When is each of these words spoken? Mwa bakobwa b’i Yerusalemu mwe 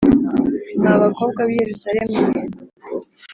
Mwa 0.79 0.93
bakobwa 1.03 1.39
b’i 1.47 1.55
Yerusalemu 1.61 2.19
mwe 2.27 2.41